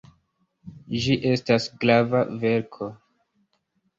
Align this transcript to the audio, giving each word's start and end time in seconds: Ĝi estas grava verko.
Ĝi 1.03 1.17
estas 1.33 1.67
grava 1.83 2.21
verko. 2.45 2.87